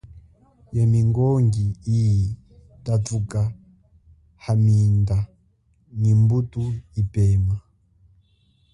[0.75, 1.65] Ye mingongi
[1.97, 2.21] iyi
[2.85, 3.41] tatuka
[4.45, 5.17] haminde
[5.99, 7.55] ni mbuto yipema.